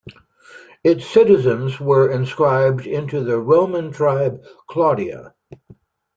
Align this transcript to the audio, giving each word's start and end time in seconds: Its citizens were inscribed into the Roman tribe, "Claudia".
Its 0.83 1.05
citizens 1.07 1.79
were 1.79 2.09
inscribed 2.09 2.87
into 2.87 3.23
the 3.23 3.37
Roman 3.39 3.91
tribe, 3.91 4.43
"Claudia". 4.67 5.35